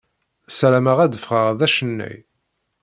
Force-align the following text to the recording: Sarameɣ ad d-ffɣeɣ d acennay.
Sarameɣ 0.57 0.97
ad 1.01 1.09
d-ffɣeɣ 1.13 1.49
d 1.59 1.61
acennay. 1.67 2.17